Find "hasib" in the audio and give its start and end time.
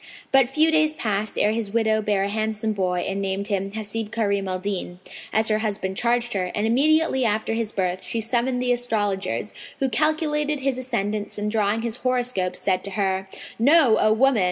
3.73-4.11